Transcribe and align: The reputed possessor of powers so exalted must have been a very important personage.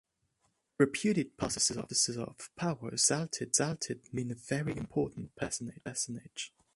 The 0.79 0.85
reputed 0.85 1.37
possessor 1.37 2.19
of 2.23 2.55
powers 2.55 3.03
so 3.03 3.27
exalted 3.39 3.99
must 4.11 4.11
have 4.11 4.11
been 4.11 4.31
a 4.31 4.33
very 4.33 4.75
important 4.75 5.35
personage. 5.35 6.51